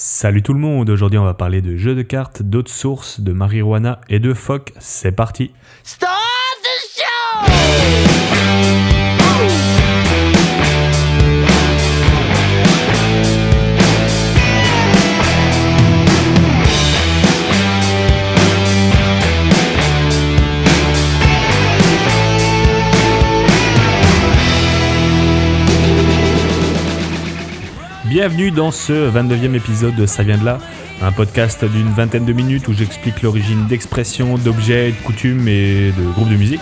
[0.00, 3.32] Salut tout le monde, aujourd'hui on va parler de jeux de cartes, d'autres sources, de
[3.32, 4.72] marijuana et de phoques.
[4.78, 5.50] C'est parti
[5.82, 6.06] show!
[28.18, 30.58] Bienvenue dans ce 29e épisode de Ça vient de là,
[31.00, 36.02] un podcast d'une vingtaine de minutes où j'explique l'origine d'expressions, d'objets, de coutumes et de
[36.14, 36.60] groupes de musique.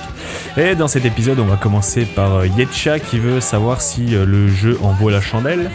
[0.59, 4.49] Et dans cet épisode, on va commencer par Yetcha qui veut savoir si euh, le
[4.49, 5.71] jeu en vaut la chandelle.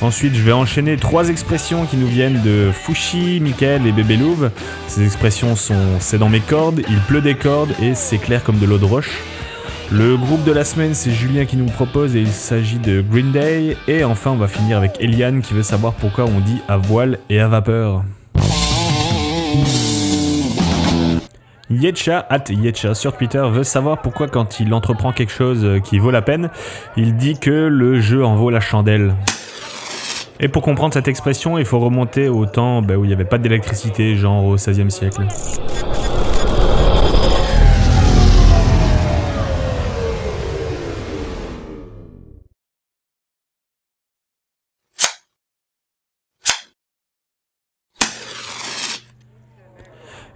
[0.00, 4.50] Ensuite, je vais enchaîner trois expressions qui nous viennent de Fushi, Michael et Bébé Louve.
[4.88, 8.58] Ces expressions sont c'est dans mes cordes, il pleut des cordes et c'est clair comme
[8.58, 9.20] de l'eau de roche.
[9.92, 13.30] Le groupe de la semaine, c'est Julien qui nous propose et il s'agit de Green
[13.30, 13.76] Day.
[13.86, 17.18] Et enfin, on va finir avec Eliane qui veut savoir pourquoi on dit à voile
[17.30, 18.02] et à vapeur.
[21.70, 26.10] Yetcha, at Yetcha sur Twitter, veut savoir pourquoi quand il entreprend quelque chose qui vaut
[26.10, 26.50] la peine,
[26.96, 29.14] il dit que le jeu en vaut la chandelle.
[30.40, 33.24] Et pour comprendre cette expression, il faut remonter au temps bah, où il n'y avait
[33.24, 35.26] pas d'électricité, genre au XVIe siècle.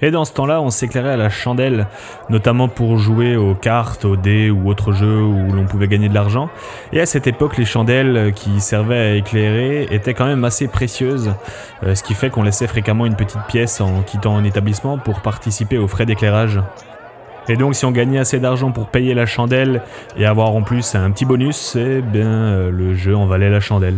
[0.03, 1.87] Et dans ce temps-là, on s'éclairait à la chandelle,
[2.29, 6.15] notamment pour jouer aux cartes, aux dés ou autres jeux où l'on pouvait gagner de
[6.15, 6.49] l'argent.
[6.93, 11.33] Et à cette époque, les chandelles qui servaient à éclairer étaient quand même assez précieuses,
[11.83, 15.21] euh, ce qui fait qu'on laissait fréquemment une petite pièce en quittant un établissement pour
[15.21, 16.61] participer aux frais d'éclairage.
[17.49, 19.83] Et donc si on gagnait assez d'argent pour payer la chandelle
[20.17, 23.61] et avoir en plus un petit bonus, eh bien euh, le jeu en valait la
[23.61, 23.97] chandelle.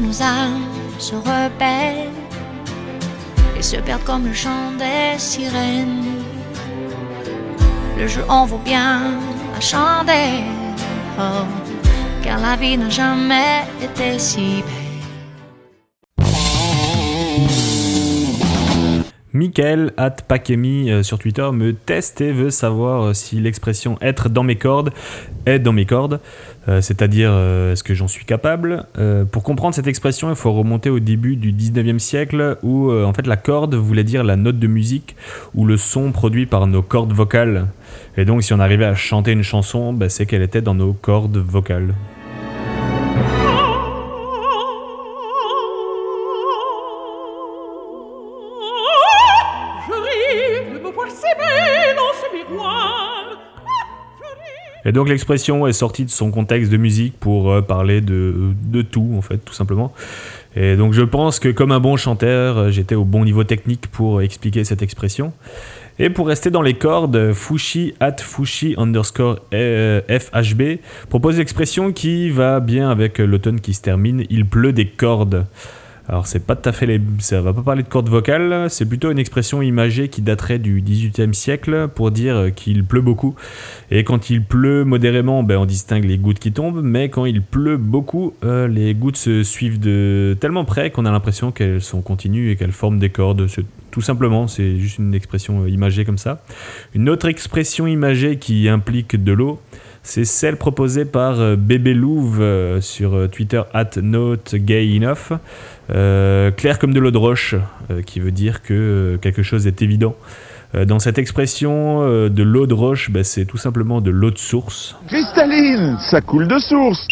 [0.00, 0.66] Nos âmes
[0.98, 2.10] se rebellent
[3.56, 6.04] et se perdent comme le chant des sirènes,
[7.98, 9.02] le jeu en vaut bien
[9.54, 10.44] la chandelle.
[11.18, 11.44] Oh,
[12.22, 14.81] car la vie n'a jamais été si belle.
[19.34, 24.28] Michael at Pakemi euh, sur Twitter me teste et veut savoir euh, si l'expression être
[24.28, 24.90] dans mes cordes
[25.46, 26.20] est dans mes cordes,
[26.68, 28.86] euh, c'est-à-dire est-ce que j'en suis capable?
[29.32, 33.26] Pour comprendre cette expression, il faut remonter au début du 19e siècle où en fait
[33.26, 35.16] la corde voulait dire la note de musique
[35.54, 37.66] ou le son produit par nos cordes vocales.
[38.16, 40.92] Et donc si on arrivait à chanter une chanson, bah, c'est qu'elle était dans nos
[40.92, 41.94] cordes vocales.
[54.84, 58.34] Et donc l'expression est sortie de son contexte de musique pour euh, parler de,
[58.64, 59.92] de tout, en fait, tout simplement.
[60.56, 63.86] Et donc je pense que comme un bon chanteur, euh, j'étais au bon niveau technique
[63.88, 65.32] pour expliquer cette expression.
[65.98, 72.30] Et pour rester dans les cordes, Fushi at Fushi underscore euh, FHB propose l'expression qui
[72.30, 75.46] va bien avec l'automne qui se termine, il pleut des cordes.
[76.08, 77.00] Alors c'est pas tout à fait les...
[77.20, 80.82] ça va pas parler de cordes vocales, c'est plutôt une expression imagée qui daterait du
[80.82, 83.36] 18e siècle pour dire qu'il pleut beaucoup.
[83.90, 87.40] Et quand il pleut modérément, ben, on distingue les gouttes qui tombent, mais quand il
[87.40, 92.02] pleut beaucoup, euh, les gouttes se suivent de tellement près qu'on a l'impression qu'elles sont
[92.02, 93.46] continues et qu'elles forment des cordes.
[93.90, 96.42] Tout simplement, c'est juste une expression euh, imagée comme ça.
[96.94, 99.60] Une autre expression imagée qui implique de l'eau,
[100.02, 105.32] c'est celle proposée par euh, Bébé Louve euh, sur euh, Twitter at not gay enough.
[105.94, 107.54] Euh, clair comme de l'eau de roche,
[107.90, 110.14] euh, qui veut dire que euh, quelque chose est évident.
[110.86, 112.00] Dans cette expression
[112.30, 114.96] de l'eau de roche, bah, c'est tout simplement de l'eau de source.
[115.06, 117.06] Cristalline, ça coule de source.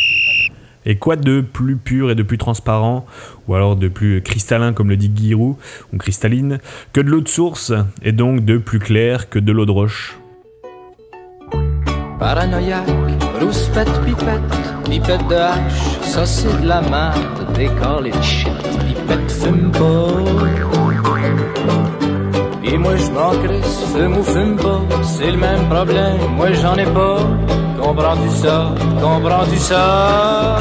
[0.87, 3.05] Et quoi de plus pur et de plus transparent,
[3.47, 5.57] ou alors de plus cristallin comme le dit Giroud,
[5.93, 6.59] ou cristalline,
[6.95, 10.19] que de l'eau de source, et donc de plus clair que de l'eau de roche?
[12.21, 12.87] Paranoïaque,
[13.41, 14.53] rouspette, pipette,
[14.85, 18.53] pipette de hache, ça c'est de la merde, décolle et shit,
[18.87, 20.13] pipette fume pas.
[22.63, 26.75] Et moi je m'en crisse, fume ou fume pas, c'est le même problème, moi j'en
[26.75, 27.21] ai pas.
[27.81, 28.75] Comprends-tu ça?
[29.01, 30.59] Comprends-tu ça?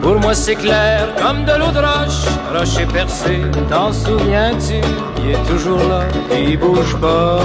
[0.00, 2.24] Pour moi c'est clair comme de l'eau de roche,
[2.58, 4.80] rocher percé, t'en souviens-tu?
[5.22, 6.00] Il est toujours là,
[6.34, 7.40] il bouge pas.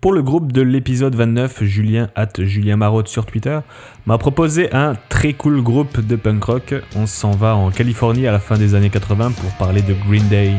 [0.00, 3.58] Pour le groupe de l'épisode 29, Julien at Julien Marotte sur Twitter
[4.06, 6.74] m'a proposé un très cool groupe de punk rock.
[6.96, 10.26] On s'en va en Californie à la fin des années 80 pour parler de Green
[10.28, 10.54] Day.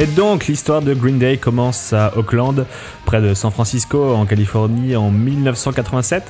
[0.00, 2.64] Et donc, l'histoire de Green Day commence à Oakland,
[3.04, 6.22] près de San Francisco, en Californie, en 1987,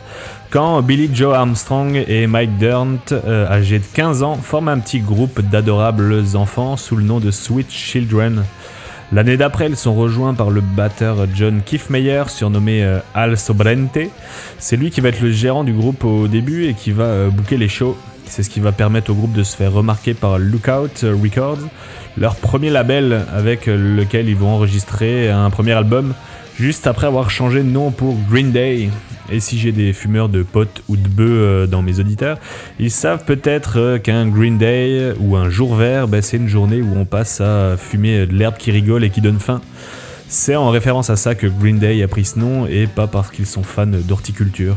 [0.50, 4.98] quand Billy Joe Armstrong et Mike Dirnt, euh, âgés de 15 ans, forment un petit
[4.98, 8.42] groupe d'adorables enfants sous le nom de Sweet Children.
[9.12, 13.98] L'année d'après, ils sont rejoints par le batteur John Kiffmeyer, surnommé euh, Al Sobrente.
[14.58, 17.30] C'est lui qui va être le gérant du groupe au début et qui va euh,
[17.30, 17.96] booker les shows.
[18.30, 21.58] C'est ce qui va permettre au groupe de se faire remarquer par Lookout Records,
[22.16, 26.14] leur premier label avec lequel ils vont enregistrer un premier album
[26.58, 28.88] juste après avoir changé de nom pour Green Day.
[29.32, 32.38] Et si j'ai des fumeurs de potes ou de bœufs euh, dans mes auditeurs,
[32.78, 36.82] ils savent peut-être euh, qu'un Green Day ou un jour vert, ben, c'est une journée
[36.82, 39.60] où on passe à fumer de l'herbe qui rigole et qui donne faim.
[40.28, 43.30] C'est en référence à ça que Green Day a pris ce nom et pas parce
[43.30, 44.76] qu'ils sont fans d'horticulture.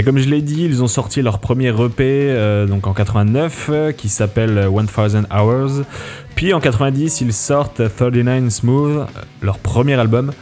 [0.00, 3.66] Et comme je l'ai dit, ils ont sorti leur premier EP euh, donc en 89
[3.68, 5.84] euh, qui s'appelle 1000 Hours.
[6.34, 9.04] Puis en 90, ils sortent 39 Smooth, euh,
[9.42, 10.32] leur premier album.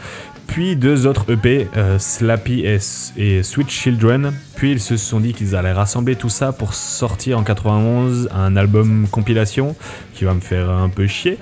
[0.47, 2.79] Puis deux autres EP, euh, Slappy et,
[3.17, 4.33] et Sweet Children.
[4.55, 8.55] Puis ils se sont dit qu'ils allaient rassembler tout ça pour sortir en 91 un
[8.55, 9.75] album compilation
[10.15, 11.37] qui va me faire un peu chier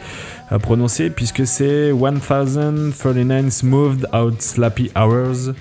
[0.48, 5.52] à prononcer puisque c'est 1039 Smoothed Out Slappy Hours.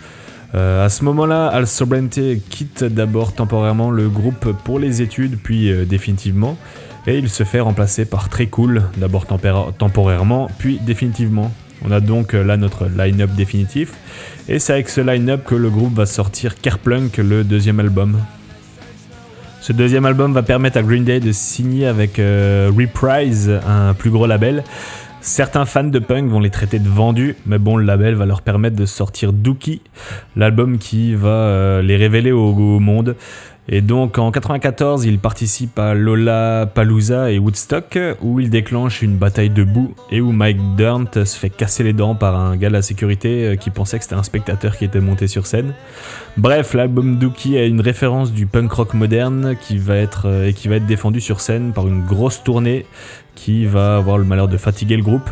[0.53, 2.19] Euh, à ce moment-là, Al Sobrente
[2.49, 6.57] quitte d'abord temporairement le groupe pour les études, puis euh, définitivement,
[7.07, 11.51] et il se fait remplacer par Très Cool, d'abord temporairement, puis définitivement.
[11.83, 13.93] On a donc euh, là notre line-up définitif,
[14.47, 18.19] et c'est avec ce line-up que le groupe va sortir Kerplunk, le deuxième album.
[19.61, 24.27] Ce deuxième album va permettre à Green Day de signer avec Reprise, un plus gros
[24.27, 24.63] label.
[25.25, 28.43] Certains fans de punk vont les traiter de vendus, mais bon, le label va leur
[28.43, 29.81] permettre de sortir Dookie,
[30.35, 33.15] l'album qui va euh, les révéler au, au monde.
[33.67, 39.17] Et donc en 94, ils participent à Lola Palooza et Woodstock, où ils déclenchent une
[39.17, 42.67] bataille de boue et où Mike Dirnt se fait casser les dents par un gars
[42.67, 45.73] de la sécurité euh, qui pensait que c'était un spectateur qui était monté sur scène.
[46.37, 50.53] Bref, l'album Dookie est une référence du punk rock moderne qui va être euh, et
[50.53, 52.85] qui va être défendu sur scène par une grosse tournée
[53.33, 55.29] qui va avoir le malheur de fatiguer le groupe.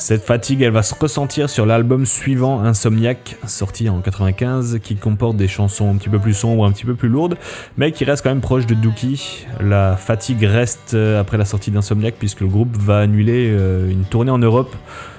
[0.00, 5.36] Cette fatigue, elle va se ressentir sur l'album suivant, Insomniac, sorti en 95, qui comporte
[5.36, 7.36] des chansons un petit peu plus sombres, un petit peu plus lourdes,
[7.76, 9.46] mais qui reste quand même proche de Dookie.
[9.60, 14.04] La fatigue reste euh, après la sortie d'Insomniac, puisque le groupe va annuler euh, une
[14.04, 14.74] tournée en Europe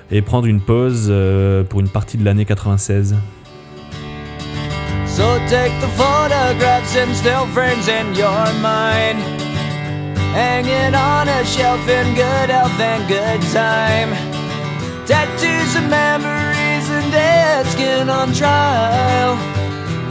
[0.10, 3.16] et prendre une pause euh, pour une partie de l'année 96.
[5.06, 7.46] So take the photographs and still
[7.88, 9.20] in your mind.
[10.34, 14.31] Hanging on a shelf in good health and good time.
[15.06, 19.36] Tattoos and memories and dead skin on trial.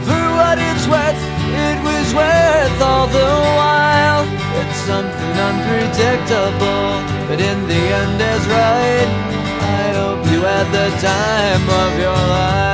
[0.05, 1.21] For what it's worth,
[1.65, 4.23] it was worth all the while.
[4.59, 6.91] It's something unpredictable,
[7.27, 9.09] but in the end is right.
[9.79, 12.70] I hope you had the time of your life.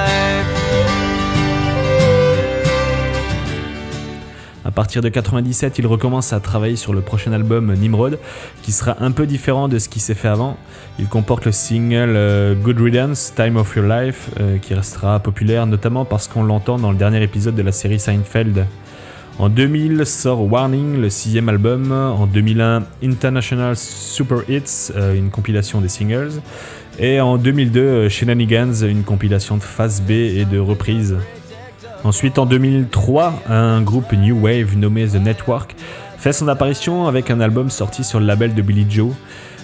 [4.78, 8.20] Partir de 97, il recommence à travailler sur le prochain album Nimrod,
[8.62, 10.56] qui sera un peu différent de ce qui s'est fait avant.
[11.00, 15.66] Il comporte le single euh, Good Riddance, Time of Your Life, euh, qui restera populaire
[15.66, 18.68] notamment parce qu'on l'entend dans le dernier épisode de la série Seinfeld.
[19.40, 21.92] En 2000 sort Warning, le sixième album.
[21.92, 26.40] En 2001, International Super Hits, euh, une compilation des singles.
[27.00, 31.16] Et en 2002, euh, Shenanigans, une compilation de face B et de reprises.
[32.04, 35.76] Ensuite, en 2003, un groupe New Wave nommé The Network
[36.18, 39.14] fait son apparition avec un album sorti sur le label de Billy Joe.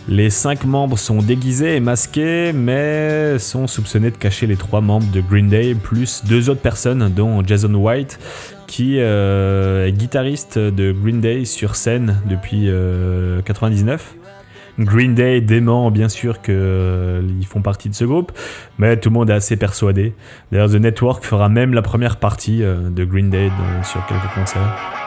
[0.09, 5.09] Les cinq membres sont déguisés et masqués, mais sont soupçonnés de cacher les trois membres
[5.11, 8.19] de Green Day, plus deux autres personnes, dont Jason White,
[8.67, 12.69] qui euh, est guitariste de Green Day sur scène depuis
[13.45, 14.15] 99.
[14.79, 18.31] Green Day dément bien sûr qu'ils font partie de ce groupe,
[18.79, 20.13] mais tout le monde est assez persuadé.
[20.51, 24.33] D'ailleurs, The Network fera même la première partie euh, de Green Day dans- sur quelques
[24.33, 25.02] concerts.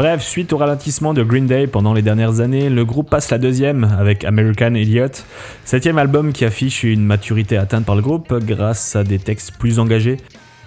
[0.00, 3.36] Bref, suite au ralentissement de Green Day pendant les dernières années, le groupe passe la
[3.36, 5.10] deuxième avec American Idiot,
[5.66, 9.78] septième album qui affiche une maturité atteinte par le groupe grâce à des textes plus
[9.78, 10.16] engagés.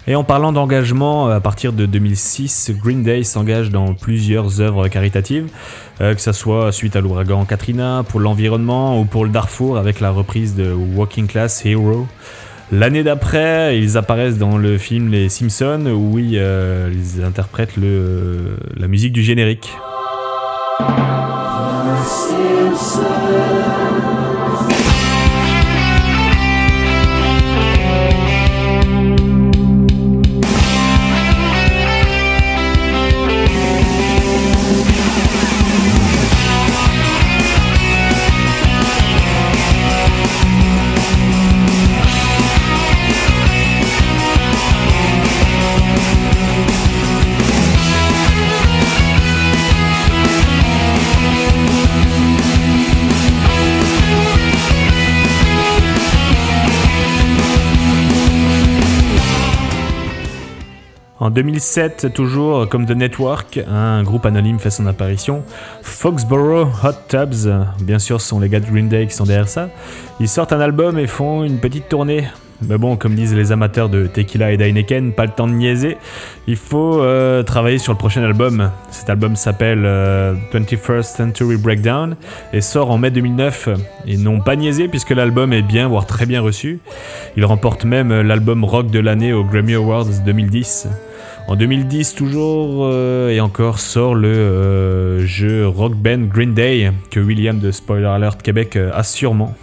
[0.06, 5.50] Et en parlant d'engagement, à partir de 2006, Green Day s'engage dans plusieurs œuvres caritatives,
[6.00, 10.00] euh, que ce soit suite à l'ouragan Katrina, pour l'environnement ou pour le Darfour avec
[10.00, 12.06] la reprise de Walking Class Hero.
[12.76, 18.88] L'année d'après, ils apparaissent dans le film Les Simpsons où ils, euh, ils interprètent la
[18.88, 19.70] musique du générique.
[61.24, 65.42] En 2007, toujours comme The Network, un groupe anonyme fait son apparition.
[65.82, 67.50] Foxborough Hot Tubs,
[67.80, 69.70] bien sûr, ce sont les gars de Green Day qui sont derrière ça.
[70.20, 72.26] Ils sortent un album et font une petite tournée.
[72.68, 75.96] Mais bon, comme disent les amateurs de tequila et d'Heineken, pas le temps de niaiser.
[76.46, 78.70] Il faut euh, travailler sur le prochain album.
[78.92, 82.18] Cet album s'appelle euh, 21st Century Breakdown
[82.52, 83.70] et sort en mai 2009.
[84.08, 86.80] Ils n'ont pas niaisé puisque l'album est bien, voire très bien reçu.
[87.38, 90.90] Il remporte même l'album rock de l'année aux Grammy Awards 2010.
[91.48, 97.20] En 2010 toujours euh, et encore sort le euh, jeu Rock Band Green Day que
[97.20, 99.54] William de Spoiler Alert Québec euh, a sûrement.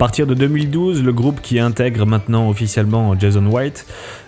[0.00, 3.84] Partir de 2012, le groupe qui intègre maintenant officiellement Jason White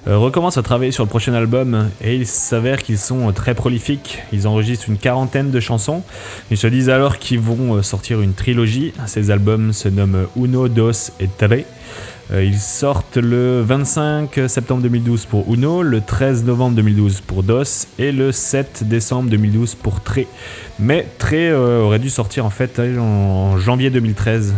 [0.06, 3.54] euh, recommence à travailler sur le prochain album et il s'avère qu'ils sont euh, très
[3.54, 4.18] prolifiques.
[4.34, 6.02] Ils enregistrent une quarantaine de chansons.
[6.50, 8.92] Ils se disent alors qu'ils vont euh, sortir une trilogie.
[9.06, 11.64] Ces albums se nomment Uno, Dos et Tre.
[12.34, 18.12] Ils sortent le 25 septembre 2012 pour Uno, le 13 novembre 2012 pour Dos et
[18.12, 20.26] le 7 décembre 2012 pour Tre.
[20.78, 24.54] Mais Tre aurait dû sortir en fait en janvier 2013.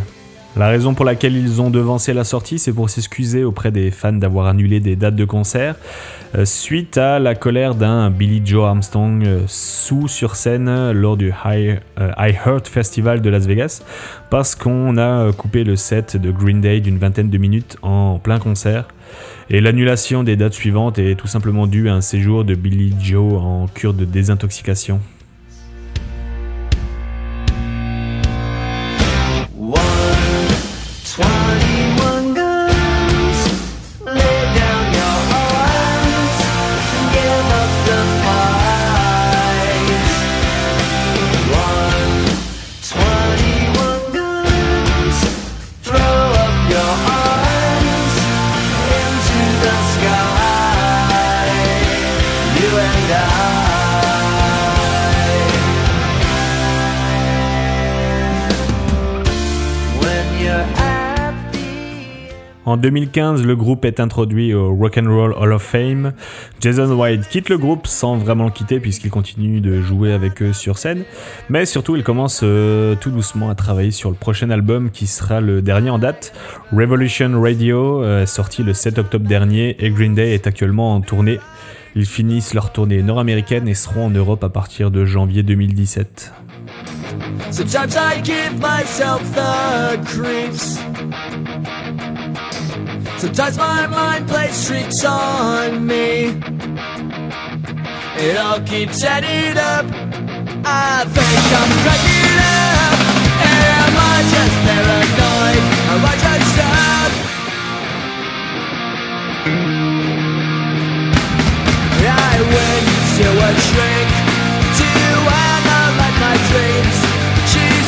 [0.56, 4.12] La raison pour laquelle ils ont devancé la sortie, c'est pour s'excuser auprès des fans
[4.12, 5.74] d'avoir annulé des dates de concert
[6.36, 11.32] euh, suite à la colère d'un Billy Joe Armstrong euh, sous sur scène lors du
[11.44, 13.82] High, euh, Heart Festival de Las Vegas
[14.30, 18.38] parce qu'on a coupé le set de Green Day d'une vingtaine de minutes en plein
[18.38, 18.86] concert.
[19.50, 23.42] Et l'annulation des dates suivantes est tout simplement due à un séjour de Billy Joe
[23.42, 25.00] en cure de désintoxication.
[62.74, 66.12] En 2015, le groupe est introduit au Rock and Roll Hall of Fame.
[66.60, 70.52] Jason White quitte le groupe sans vraiment le quitter puisqu'il continue de jouer avec eux
[70.52, 71.04] sur scène.
[71.48, 75.40] Mais surtout, il commence euh, tout doucement à travailler sur le prochain album qui sera
[75.40, 76.32] le dernier en date.
[76.72, 81.38] Revolution Radio, euh, sorti le 7 octobre dernier et Green Day est actuellement en tournée.
[81.94, 86.43] Ils finissent leur tournée nord-américaine et seront en Europe à partir de janvier 2017.
[87.50, 90.78] Sometimes I give myself the creeps.
[93.20, 96.40] Sometimes my mind plays tricks on me.
[98.16, 99.86] It all keeps adding up.
[100.66, 102.98] I think I'm cracking up.
[103.44, 105.62] Am I just paranoid?
[105.92, 107.12] Am I just up?
[112.06, 114.13] I went to a shrink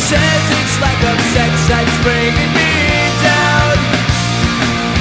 [0.09, 2.71] It's like a sex that's bringing me
[3.27, 3.75] down.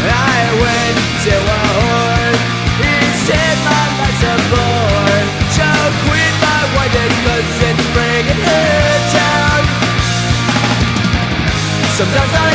[0.02, 0.98] I went
[1.30, 2.34] to a whore.
[2.82, 5.22] He said my life's a bore.
[5.54, 5.70] So
[6.10, 9.62] quit my wife cause it's bringing her down.
[11.94, 12.55] Sometimes I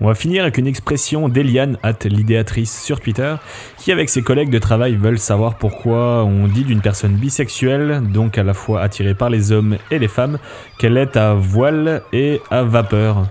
[0.00, 3.34] On va finir avec une expression d'Eliane, at l'idéatrice sur Twitter,
[3.78, 8.38] qui avec ses collègues de travail veulent savoir pourquoi on dit d'une personne bisexuelle, donc
[8.38, 10.38] à la fois attirée par les hommes et les femmes,
[10.78, 13.26] qu'elle est à voile et à vapeur.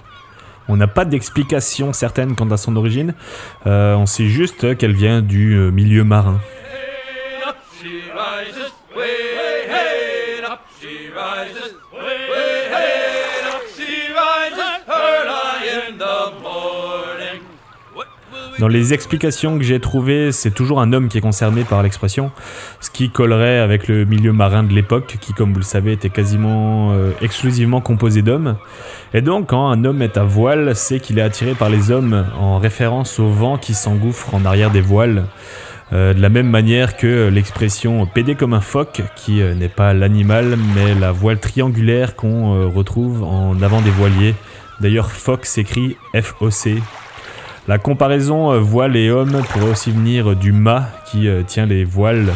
[0.68, 3.14] On n'a pas d'explication certaine quant à son origine,
[3.66, 6.42] euh, on sait juste qu'elle vient du euh, milieu marin.
[18.60, 22.32] Dans les explications que j'ai trouvées, c'est toujours un homme qui est concerné par l'expression,
[22.80, 26.10] ce qui collerait avec le milieu marin de l'époque, qui, comme vous le savez, était
[26.10, 28.56] quasiment euh, exclusivement composé d'hommes.
[29.14, 32.26] Et donc, quand un homme est à voile, c'est qu'il est attiré par les hommes,
[32.40, 35.26] en référence au vent qui s'engouffre en arrière des voiles.
[35.94, 39.94] Euh, de la même manière que l'expression pédé comme un phoque, qui euh, n'est pas
[39.94, 44.34] l'animal, mais la voile triangulaire qu'on retrouve en avant des voiliers.
[44.82, 46.82] D'ailleurs, phoque s'écrit F-O-C.
[47.68, 51.84] La comparaison euh, voile et homme pourrait aussi venir du mât qui euh, tient les
[51.84, 52.32] voiles.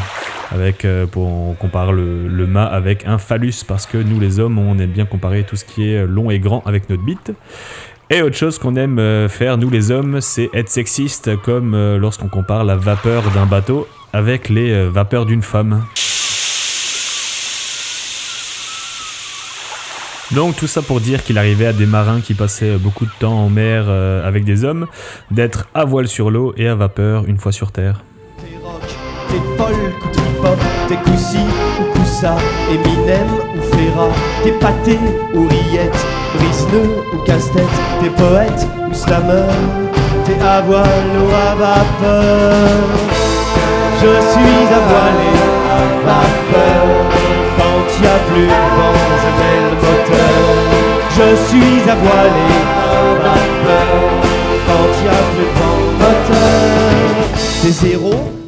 [0.52, 4.42] Avec, euh, pour, on compare le, le mât avec un phallus parce que nous les
[4.42, 7.32] hommes on aime bien comparer tout ce qui est long et grand avec notre bite.
[8.10, 12.66] Et autre chose qu'on aime faire nous les hommes c'est être sexiste comme lorsqu'on compare
[12.66, 15.86] la vapeur d'un bateau avec les vapeurs d'une femme.
[20.34, 23.34] Donc tout ça pour dire qu'il arrivait à des marins qui passaient beaucoup de temps
[23.34, 24.88] en mer euh, avec des hommes
[25.30, 28.02] d'être à voile sur l'eau et à vapeur une fois sur terre.
[28.38, 28.82] T'es rock,
[29.28, 31.40] t'es folk ou trip-hop, t'es coussi
[31.82, 32.38] ou coussa,
[32.70, 34.08] Eminem ou Ferra,
[34.44, 34.98] t'es pâté
[35.34, 37.66] ou rillette, brise-nœud ou casse-tête,
[38.00, 39.52] t'es poète ou slammer,
[40.26, 40.88] t'es à voile
[41.20, 42.78] ou à vapeur.
[43.96, 46.86] Je suis à voile et à vapeur,
[47.58, 49.61] quand y a plus de vent, je moteur.
[51.24, 53.92] Je suis à voile et à vapeur,
[54.66, 57.28] quand y a plus de vent, moteur.
[57.62, 58.41] T'es zéro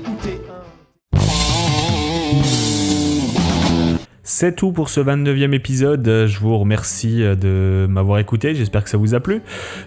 [4.43, 6.25] C'est tout pour ce 29e épisode.
[6.27, 8.55] Je vous remercie euh, de m'avoir écouté.
[8.55, 9.41] J'espère que ça vous a plu.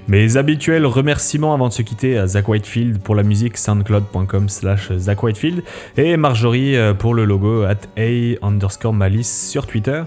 [0.09, 4.91] Mes habituels remerciements avant de se quitter à Zach Whitefield pour la musique soundcloud.com slash
[4.97, 5.63] Zach Whitefield
[5.99, 10.05] et Marjorie euh, pour le logo at A underscore malice sur Twitter.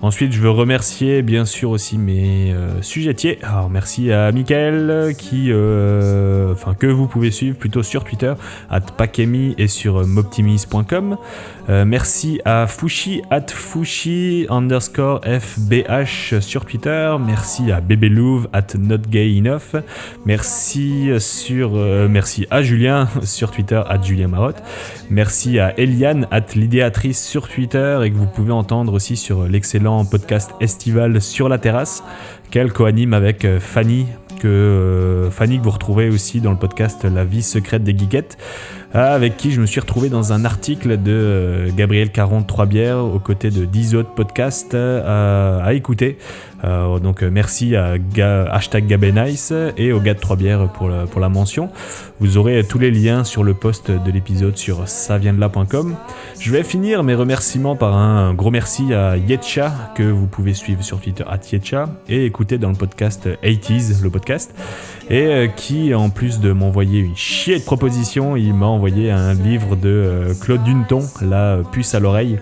[0.00, 3.38] Ensuite, je veux remercier bien sûr aussi mes euh, sujettiers.
[3.44, 8.34] Alors, merci à Michael qui, euh, que vous pouvez suivre plutôt sur Twitter
[8.68, 11.18] at Pakemi et sur moptimis.com.
[11.68, 17.16] Euh, merci à Fushi at Fushi underscore FBH sur Twitter.
[17.24, 19.82] Merci à Bébé Louve at Not Gay Enough.
[20.26, 24.62] Merci, sur, euh, merci à Julien sur Twitter at Julien Marotte.
[25.10, 30.04] Merci à Eliane at l'idéatrice sur Twitter et que vous pouvez entendre aussi sur l'excellent
[30.04, 32.02] podcast estival sur la terrasse
[32.50, 34.06] qu'elle coanime avec euh, Fanny
[34.44, 38.38] euh, Fanny que vous retrouvez aussi dans le podcast La vie secrète des geekettes
[38.94, 43.04] avec qui je me suis retrouvé dans un article de euh, Gabriel Caron Trois Bières
[43.04, 46.18] aux côtés de 10 autres podcasts euh, à écouter.
[46.64, 47.96] Euh, donc merci à
[48.50, 51.70] hashtag Gabenice et au gars de Trois Bières pour la, pour la mention.
[52.20, 55.96] Vous aurez tous les liens sur le post de l'épisode sur saviendela.com.
[56.38, 60.82] Je vais finir mes remerciements par un gros merci à Yetcha que vous pouvez suivre
[60.82, 64.54] sur Twitter à Yetcha et écouter dans le podcast 80s, le podcast,
[65.10, 69.76] et qui en plus de m'envoyer une chier de propositions, il m'a envoyé un livre
[69.76, 72.38] de euh, Claude Duneton, La puce à l'oreille,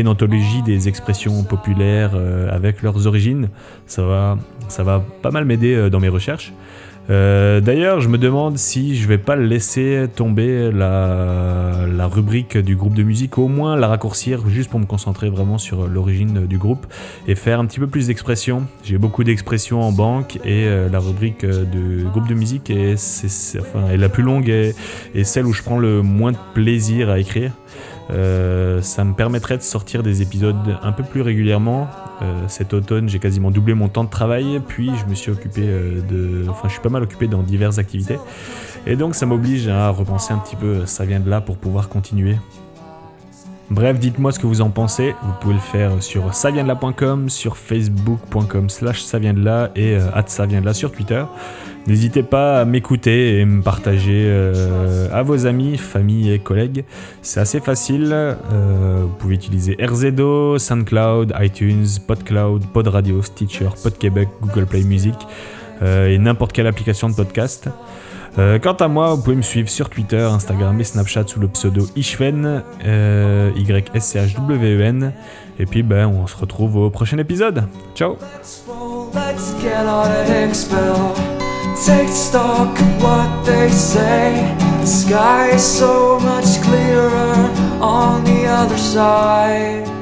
[0.00, 3.48] une anthologie des expressions populaires euh, avec leurs origines.
[3.86, 6.52] Ça va, ça va pas mal m'aider euh, dans mes recherches.
[7.08, 13.04] D'ailleurs, je me demande si je vais pas laisser tomber la, rubrique du groupe de
[13.04, 16.84] musique, au moins la raccourcir juste pour me concentrer vraiment sur l'origine du groupe
[17.28, 18.64] et faire un petit peu plus d'expressions.
[18.82, 22.96] J'ai beaucoup d'expressions en banque et la rubrique du groupe de musique est,
[23.96, 24.74] la plus longue et,
[25.22, 27.52] celle où je prends le moins de plaisir à écrire.
[28.10, 31.88] Euh, ça me permettrait de sortir des épisodes un peu plus régulièrement.
[32.22, 35.62] Euh, cet automne, j'ai quasiment doublé mon temps de travail, puis je me suis occupé
[35.64, 36.48] euh, de.
[36.48, 38.18] Enfin, je suis pas mal occupé dans diverses activités.
[38.86, 41.88] Et donc, ça m'oblige à repenser un petit peu, ça vient de là pour pouvoir
[41.88, 42.36] continuer.
[43.70, 45.14] Bref, dites-moi ce que vous en pensez.
[45.22, 51.24] Vous pouvez le faire sur saviendela.com, sur facebook.com slash saviendela et at saviendela sur Twitter.
[51.86, 56.84] N'hésitez pas à m'écouter et me partager euh, à vos amis, famille et collègues.
[57.22, 58.10] C'est assez facile.
[58.12, 65.14] Euh, vous pouvez utiliser RZO, SoundCloud, iTunes, PodCloud, PodRadio, Stitcher, PodQuébec, Google Play Music
[65.82, 67.68] euh, et n'importe quelle application de podcast.
[68.38, 71.48] Euh, quant à moi, vous pouvez me suivre sur Twitter, Instagram et Snapchat sous le
[71.48, 75.12] pseudo Ishven, euh, Y-S-C-H-W-E-N.
[75.58, 77.64] Et puis, ben, on se retrouve au prochain épisode.
[77.94, 78.16] Ciao!
[87.78, 89.95] On the other side.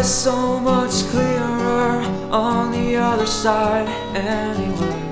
[0.00, 2.00] Is so much clearer
[2.32, 3.86] on the other side
[4.16, 5.02] anyway.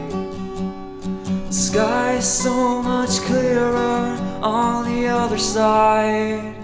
[1.46, 6.55] The sky is so much clearer on the other side.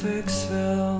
[0.00, 0.91] Fixville.